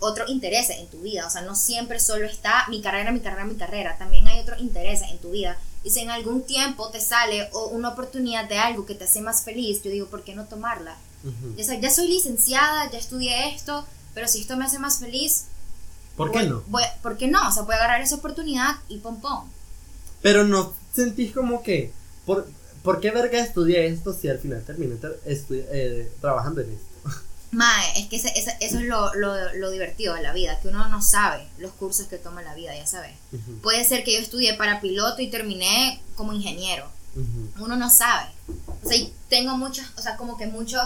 [0.00, 3.44] otros intereses en tu vida, o sea, no siempre solo está mi carrera, mi carrera,
[3.44, 5.56] mi carrera, también hay otros intereses en tu vida.
[5.84, 9.20] Y si en algún tiempo te sale o una oportunidad de algo que te hace
[9.20, 10.96] más feliz, yo digo, ¿por qué no tomarla?
[11.24, 11.54] Ujú.
[11.56, 15.46] Ya, sa- ya soy licenciada, ya estudié esto, pero si esto me hace más feliz,
[16.18, 16.62] ¿Por qué voy- no?
[16.66, 17.48] voy- ¿Por qué no?
[17.48, 19.48] O sea, voy a agarrar esa oportunidad y pom pom.
[20.20, 21.92] Pero no sentís como que,
[22.26, 22.46] ¿por,
[22.82, 26.84] ¿por qué verga estudié esto si al final terminé ter- eh, trabajando en esto?
[27.52, 30.68] Mae, es que ese- ese- eso es lo, lo- lo divertido de la vida, que
[30.68, 33.14] uno no sabe los cursos que toma la vida, ya sabes.
[33.32, 36.86] Ujú, Puede ser que yo estudié para piloto y terminé como ingeniero.
[37.14, 37.64] ujú.
[37.64, 38.28] Uno no sabe.
[38.84, 40.82] O sea, y tengo muchos, o sea, como que muchos,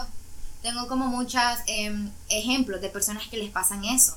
[0.63, 4.15] tengo como muchos em, ejemplos de personas que les pasan eso.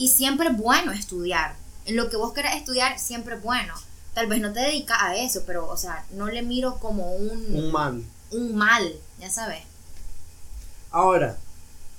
[0.00, 1.56] Y siempre es bueno estudiar.
[1.84, 3.74] En lo que vos querés estudiar, siempre es bueno.
[4.14, 7.54] Tal vez no te dedicas a eso, pero, o sea, no le miro como un,
[7.54, 8.02] Un mal.
[8.30, 9.60] un mal, ya sabes.
[10.90, 11.36] Ahora,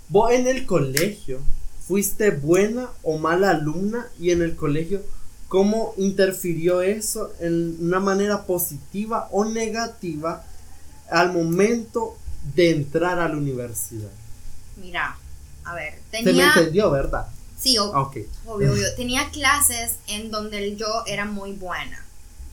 [0.10, 1.42] vos en el colegio
[1.88, 5.04] fuiste buena o mala alumna y en el colegio,
[5.48, 10.44] ¿cómo interfirió eso en una manera positiva o negativa
[11.12, 12.18] al momento
[12.56, 14.10] de entrar a la universidad?
[14.78, 15.20] Mira,
[15.66, 16.48] a ver, Se me tenía...
[16.56, 17.28] entendió, ¿verdad?
[17.62, 17.84] Sí, Ah,
[18.48, 18.96] obvio, obvio.
[18.96, 22.04] Tenía clases en donde yo era muy buena,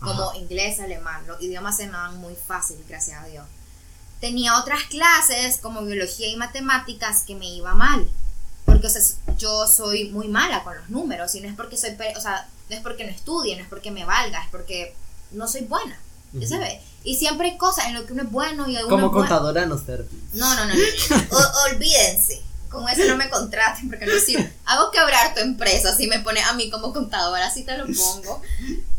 [0.01, 0.37] como Ajá.
[0.39, 1.25] inglés, alemán.
[1.27, 3.45] Los idiomas se me dan muy fácil, gracias a Dios.
[4.21, 8.09] Tenía otras clases como biología y matemáticas que me iba mal.
[8.67, 9.01] Porque, o sea,
[9.39, 12.77] yo soy muy mala con los números y no es porque soy, o sea, no
[12.77, 14.95] es porque no estudie, no es porque me valga, es porque
[15.31, 15.99] no soy buena.
[16.35, 16.49] ¿Ya Ujú.
[16.49, 16.81] sabes?
[17.05, 19.65] Y siempre hay cosas en lo que uno es bueno y uno Como es contadora
[19.65, 20.23] no serví.
[20.35, 20.75] no, no, no.
[20.75, 21.39] no.
[21.39, 22.43] O- olvídense.
[22.69, 24.53] Con eso no me contraten porque no sirve.
[24.67, 28.43] Hago quebrar tu empresa si me pone a mí como contadora, así te lo pongo.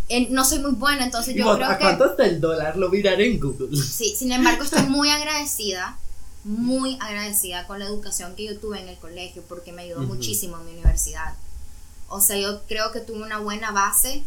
[0.09, 1.83] Eh, no soy muy buena, entonces ¿Y yo creo ¿A que.
[1.83, 2.75] cuánto está el dólar?
[2.77, 3.77] Lo miraré en Google.
[3.81, 5.97] Sí, sin embargo, estoy muy agradecida,
[6.43, 10.15] muy agradecida con la educación que yo tuve en el colegio porque me ayudó Ujú.
[10.15, 11.35] muchísimo en mi universidad.
[12.07, 14.23] O sea, yo creo que tuve una buena base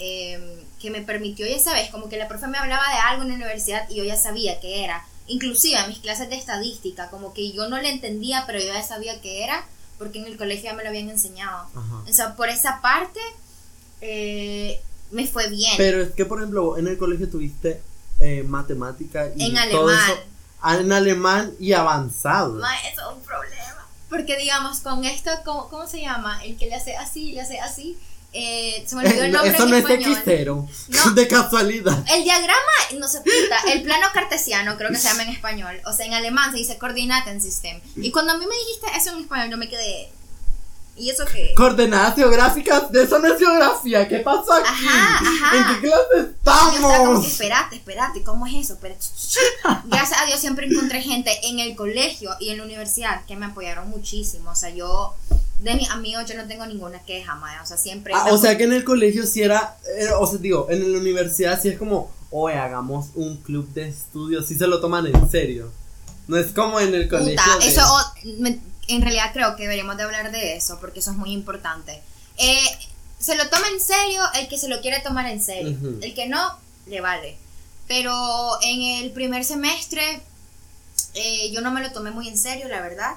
[0.00, 3.28] eh, que me permitió, ya sabes, como que la profe me hablaba de algo en
[3.28, 5.06] la universidad y yo ya sabía qué era.
[5.26, 8.82] Inclusive en mis clases de estadística, como que yo no le entendía, pero yo ya
[8.82, 9.64] sabía qué era
[9.98, 11.66] porque en el colegio ya me lo habían enseñado.
[11.74, 12.02] Ajá.
[12.08, 13.20] O sea, por esa parte
[14.00, 15.72] eh, me fue bien.
[15.76, 17.80] Pero es que, por ejemplo, en el colegio tuviste
[18.20, 20.10] eh, matemática y en todo alemán.
[20.10, 20.20] eso.
[20.60, 22.54] ah, En alemán y avanzado.
[22.54, 23.86] Ma, eso es un problema.
[24.08, 26.44] Porque digamos, con esto, ¿cómo, cómo se llama?
[26.44, 27.98] El que le hace así, le hace así.
[28.36, 29.84] Eh, se me olvidó el nombre Eso no es.
[29.84, 30.68] X0.
[30.88, 31.10] No.
[31.12, 32.04] De casualidad.
[32.12, 32.58] El diagrama,
[32.98, 35.80] no se puta, el plano cartesiano creo que se llama en español.
[35.86, 37.80] O sea, en alemán se dice Coordinatensystem.
[37.96, 40.10] Y cuando a mí me dijiste eso en español, yo me quedé.
[40.96, 41.52] ¿Y eso qué?
[41.56, 44.06] Coordenadas geográficas, de eso no es geografía.
[44.06, 44.68] ¿Qué pasó aquí?
[44.68, 45.56] Ajá, ajá.
[45.74, 47.26] ¿En qué clase Y yo estaba como que, estamos?
[47.26, 48.78] espérate, espérate, ¿cómo es eso?
[48.80, 48.94] Pero.
[49.86, 53.46] Gracias a Dios siempre encontré gente en el colegio y en la universidad que me
[53.46, 54.50] apoyaron muchísimo.
[54.50, 55.14] O sea, yo,
[55.58, 57.60] de mis amigos, yo no tengo ninguna queja, mae.
[57.60, 58.12] O sea, siempre.
[58.14, 60.98] Ah, o sea que en el colegio sí era, eh, o sea, digo, en la
[60.98, 65.28] universidad sí es como, oye, hagamos un club de estudios, sí se lo toman en
[65.30, 65.72] serio.
[66.28, 67.42] No es como en el colegio.
[67.42, 67.82] Puta, de- eso
[68.38, 72.02] me- en realidad creo que deberíamos de hablar de eso porque eso es muy importante.
[72.36, 72.58] Eh,
[73.18, 75.72] se lo toma en serio el que se lo quiere tomar en serio.
[75.72, 75.98] Ujú.
[76.02, 77.36] El que no, le vale.
[77.88, 78.12] Pero
[78.62, 80.20] en el primer semestre
[81.14, 83.12] eh, yo no me lo tomé muy en serio, la verdad.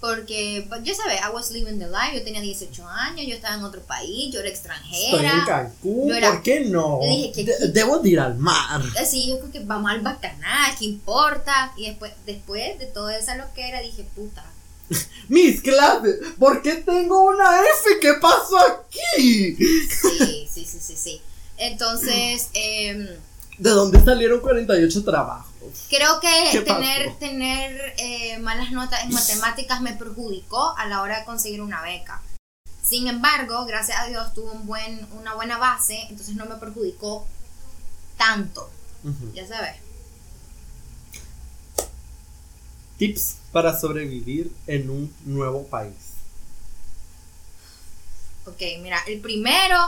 [0.00, 2.10] Porque, pues, ya sabes, I was living the life.
[2.12, 5.44] Yo tenía 18 años, yo estaba en otro país, yo era Estoy en extranjera.
[5.46, 7.00] Cancún, era- ¿por qué no?
[7.00, 8.82] Yo dije que- De- debo de ir al mar.
[9.00, 11.72] Así, yo creo que vamos al bacanal, ¿qué importa?
[11.76, 14.44] Y después, después de toda esa loquera dije, puta,
[15.28, 17.98] Mis clases, ¿por qué tengo una F?
[18.00, 19.56] ¿Qué pasó aquí?
[19.56, 21.22] Sí, sí, sí, sí, sí.
[21.56, 23.06] Entonces, em,
[23.58, 25.52] ¿De dónde salieron 48 trabajos?
[25.88, 26.60] creo que ¿Qué
[27.18, 32.22] tener, eh, malas notas en matemáticas me perjudicó a la hora de conseguir una beca.
[32.82, 37.26] Sin embargo, gracias a Dios tuve un buen, una buena base, entonces no me perjudicó
[38.16, 38.70] tanto,
[39.34, 39.76] ya sabes.
[42.98, 45.94] Tips para sobrevivir en un nuevo país.
[48.46, 49.78] Ok, mira, el primero,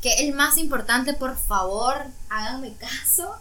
[0.00, 3.34] que es el más importante, por favor, háganme caso.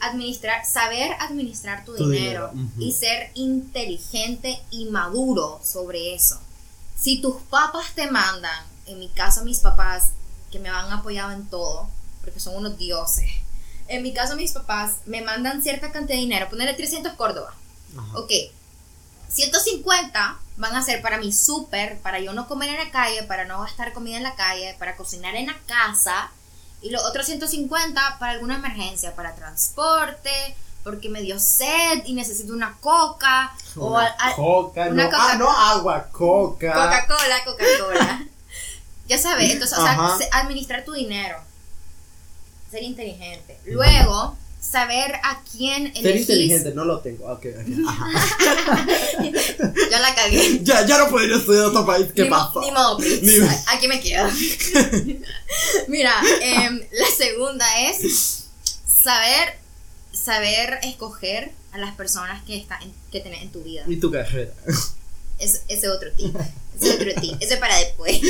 [0.00, 6.40] Administrar, saber administrar tu, Tu dinero, y ser inteligente y maduro sobre eso.
[6.98, 10.10] Si tus papás te mandan, en mi caso mis papás,
[10.50, 11.88] que me han apoyado en todo,
[12.22, 13.30] porque son unos dioses,
[13.88, 17.54] en mi caso mis papás me mandan cierta cantidad de dinero, ponerle 300 Córdoba.
[17.96, 18.18] Ajá.
[18.18, 18.30] Ok,
[19.28, 23.44] 150 van a ser para mi súper, para yo no comer en la calle, para
[23.44, 26.30] no gastar comida en la calle, para cocinar en la casa.
[26.82, 30.30] Y los otros 150 para alguna emergencia, para transporte,
[30.84, 33.52] porque me dio sed y necesito una coca.
[33.76, 33.98] o
[34.36, 36.72] coca, una no, Coca- ah, no agua, coca.
[36.72, 38.26] Coca-Cola, Coca-Cola.
[39.08, 41.38] ya sabes, entonces, o sea, administrar tu dinero.
[42.70, 43.58] Ser inteligente.
[43.64, 44.36] Luego,
[44.74, 46.20] saber a quién Ser elegís.
[46.22, 47.26] inteligente, no lo tengo.
[47.32, 47.88] Ok, ok.
[47.88, 48.06] Ajá.
[49.90, 50.60] Ya la cagué.
[50.62, 52.08] ya, ya no podría estudiar otro país.
[52.14, 52.60] ¿Qué ni, pasó?
[52.60, 52.98] Ni modo.
[52.98, 54.28] Ni- Aquí me quedo.
[55.88, 58.44] Mira, em, la segunda es
[58.86, 59.58] saber,
[60.12, 63.84] saber escoger a las personas que, está en- que tenés en tu vida.
[63.86, 64.52] Y tu carrera.
[65.38, 66.34] Es, ese otro tip.
[66.80, 67.36] Ese otro tip.
[67.40, 68.20] Ese para después.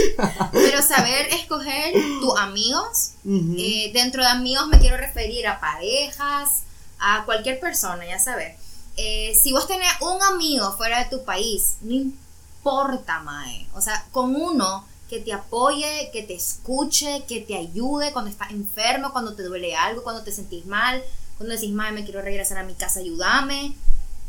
[0.53, 3.11] Pero saber escoger tus amigos.
[3.59, 6.63] Eh, dentro de amigos me quiero referir a parejas,
[6.99, 8.57] a cualquier persona, ya sabes.
[8.97, 13.67] Eh, si vos tenés un amigo fuera de tu país, no importa, Mae.
[13.75, 18.51] O sea, con uno que te apoye, que te escuche, que te ayude cuando estás
[18.53, 21.03] enfermo, cuando te duele algo, cuando te sentís mal,
[21.37, 23.75] cuando decís, Mae, me quiero regresar a mi casa, ayúdame.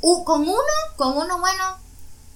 [0.02, 0.58] U- con uno,
[0.98, 1.78] con uno bueno,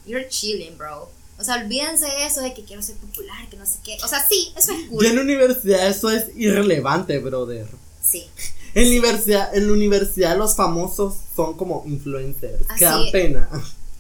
[0.06, 1.10] you're chilling, bro.
[1.40, 3.98] O sea, olvídense de eso de que quiero ser popular, que no sé qué.
[4.04, 5.04] O sea, sí, eso es cool.
[5.04, 7.66] Ya en la universidad eso es irrelevante, brother.
[8.04, 8.28] Sí.
[8.74, 12.64] En la universidad, en la universidad los famosos son como influencers.
[12.70, 13.50] Así que dan pena.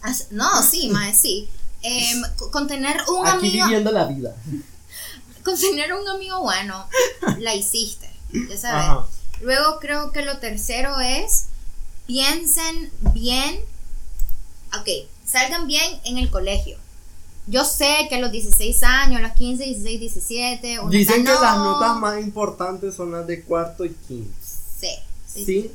[0.02, 1.48] As- No, sí, mae, sí.
[2.38, 4.36] Co- con tener un Aquí amigo, viviendo la vida.
[5.46, 6.88] con tener un amigo bueno,
[7.40, 8.84] la hiciste, ya sabes.
[8.86, 9.08] Ajá.
[9.42, 11.46] Luego creo que lo tercero es
[12.06, 13.60] piensen bien,
[14.80, 14.90] ok,
[15.26, 16.78] salgan bien en el colegio.
[17.50, 21.32] Yo sé que a los 16 años, a los 15, 16, 17, uno Dicen que
[21.32, 21.72] las "No".
[21.80, 24.38] notas más importantes son las de cuarto y quinto.
[24.80, 24.90] Sí,
[25.26, 25.72] sí, ¿Sí?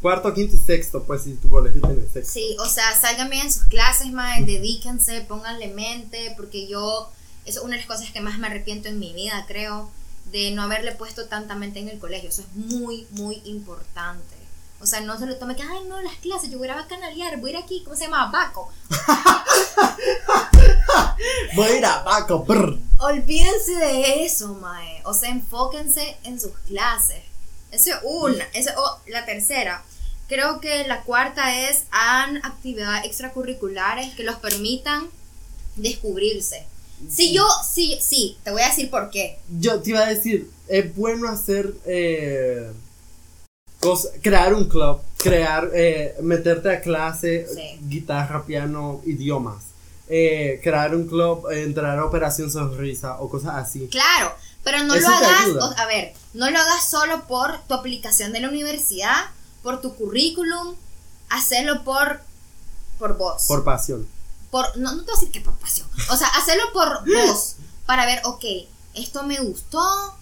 [0.00, 2.32] Cuarto, quinto y sexto, pues si tu colegio tiene sexto.
[2.32, 7.10] Sí, o sea, salgan bien en sus clases, mae, dedíquense, pónganle mente, porque yo,
[7.44, 9.90] eso es una de las cosas que más me arrepiento en mi vida, creo,
[10.30, 12.28] de no haberle puesto tanta mente en el colegio.
[12.28, 14.36] Eso es muy, muy importante.
[14.80, 16.78] O sea, no se lo tome que, ay, no, las clases, yo voy a ir
[16.78, 18.30] a canalear, voy a ir aquí, ¿cómo se llama?
[18.30, 18.70] Baco.
[21.54, 22.78] Voy a ir a Baco, brr.
[22.98, 25.02] Olvídense de eso, mae.
[25.04, 27.22] O sea, enfóquense en sus clases.
[27.70, 28.44] Eso es una.
[28.54, 29.82] Eso, oh, la tercera.
[30.28, 35.08] Creo que la cuarta es hagan actividades extracurriculares que los permitan
[35.76, 36.66] descubrirse.
[37.08, 39.38] Si yo, sí, sí, te voy a decir por qué.
[39.60, 42.72] Yo te iba a decir, es bueno hacer, eh,
[44.20, 47.78] crear un club, crear, eh, meterte a clase, Sí.
[47.88, 49.67] guitarra, piano, idiomas.
[50.10, 53.88] Eh, crear un club, entrar a Operación Sonrisa o cosas así.
[53.88, 57.74] Claro, pero no Eso lo hagas, o- a ver, no lo hagas solo por tu
[57.74, 59.26] aplicación de la universidad,
[59.62, 60.74] por tu currículum,
[61.28, 62.20] hacerlo por,
[62.98, 63.44] por vos.
[63.46, 64.08] Por pasión.
[64.50, 67.56] por no, no te voy a decir que por pasión, o sea, hacerlo por vos,
[67.84, 68.44] para ver, ok,
[68.94, 70.14] esto me gustó,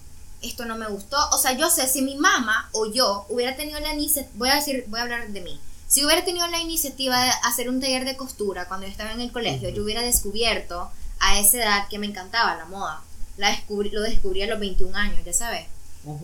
[0.43, 3.79] esto no me gustó, o sea, yo sé si mi mamá o yo hubiera tenido
[3.79, 7.23] la iniciativa, voy a decir, voy a hablar de mí, si hubiera tenido la iniciativa
[7.23, 10.91] de hacer un taller de costura cuando yo estaba en el colegio, yo hubiera descubierto
[11.21, 13.03] a esa edad que me encantaba la moda,
[13.37, 15.67] la descubrí, lo descubrí a los 21 años, ya sabes.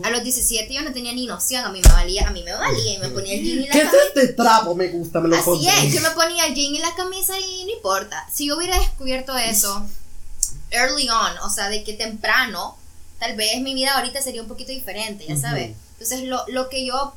[0.04, 2.52] A los 17 yo no tenía ni noción, a mí me valía, a mí me
[2.52, 4.06] valía y me ponía el jean y la ¿Qué es camisa.
[4.14, 4.74] este trapo?
[4.76, 5.86] Me gusta, me lo Así pondré.
[5.88, 8.24] es, yo me ponía el jean y la camisa y no importa.
[8.32, 9.84] Si yo hubiera descubierto eso
[10.70, 12.76] early on, o sea, de que temprano,
[13.18, 15.72] tal vez mi vida ahorita sería un poquito diferente, ya sabes.
[15.94, 17.12] Entonces, lo, lo que yo,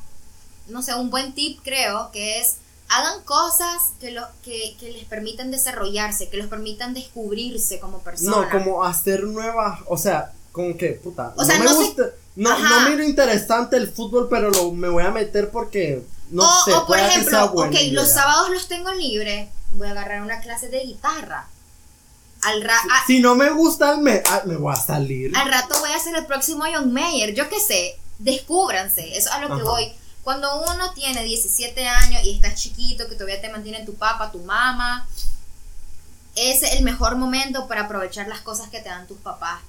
[0.68, 2.56] no sé, un buen tip creo que es
[2.88, 8.30] hagan cosas que, lo, que, que les permitan desarrollarse, que los permitan descubrirse como persona.
[8.30, 12.02] No, como hacer nuevas, o sea, como que, puta, O sea, no me no gusta,
[12.36, 16.64] no, no miro interesante el fútbol, pero lo, me voy a meter porque, no o,
[16.64, 20.68] sé, o por ejemplo, ok, los sábados los tengo libres, voy a agarrar una clase
[20.68, 21.48] de guitarra.
[22.42, 25.36] Al, ra- a- Si no me gusta, me, ah, me voy a salir.
[25.36, 29.34] Al rato voy a ser el próximo John Mayer, yo qué sé, descúbranse, eso es
[29.34, 29.92] a lo que voy.
[30.26, 34.40] Cuando uno tiene 17 años y estás chiquito, que todavía te mantiene tu papá, tu
[34.40, 35.06] mamá,
[36.34, 39.60] es el mejor momento para aprovechar las cosas que te dan tus papás,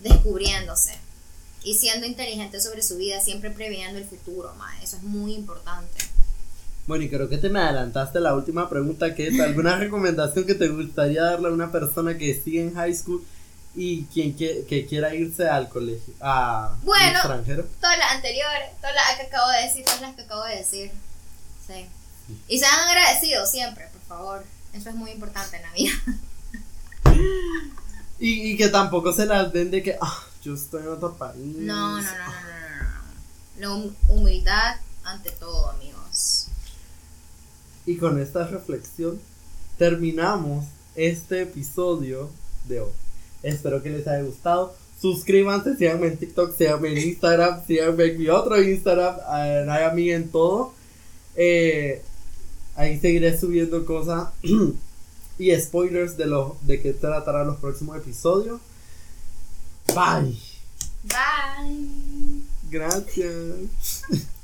[0.00, 0.98] descubriéndose
[1.64, 6.04] y siendo inteligente sobre su vida, siempre previendo el futuro, ma, eso es muy importante.
[6.86, 10.68] Bueno, y creo que te me adelantaste la última pregunta, que alguna recomendación que te
[10.68, 13.24] gustaría darle a una persona que sigue en high school
[13.74, 17.12] y quien que, que quiera irse al colegio, a Bueno.
[17.18, 17.66] extranjero.
[17.80, 20.90] Todas las anteriores, todas las que acabo de decir, todas las que acabo de decir.
[21.66, 21.86] Sí.
[22.48, 24.44] Y sean agradecidos siempre, por favor.
[24.74, 25.92] Eso es muy importante en la vida.
[28.18, 31.34] Y, y que tampoco se las den de que, ah, yo estoy en otro país.
[31.56, 32.98] No, no, no, no, no, no, no.
[33.58, 36.46] la hum- humildad ante todo, amigos.
[37.84, 39.20] Y con esta reflexión
[39.76, 40.64] terminamos
[40.94, 42.30] este episodio
[42.68, 42.92] de hoy.
[43.42, 44.74] Espero que les haya gustado.
[45.00, 50.28] Suscríbanse, síganme en TikTok, síganme en Instagram, síganme en mi otro Instagram, eh, Nayami en
[50.30, 50.72] todo.
[51.34, 52.02] Eh,
[52.76, 54.28] ahí seguiré subiendo cosas
[55.38, 58.60] y spoilers de lo de qué tratará los próximos episodios.
[59.88, 60.38] Bye.
[61.02, 62.42] Bye.
[62.70, 64.04] Gracias.